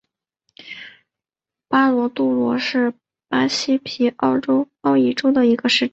[1.67, 2.91] 巴罗杜罗是
[3.29, 5.89] 巴西皮奥伊州的一个市镇。